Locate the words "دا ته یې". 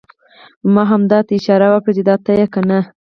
2.09-2.47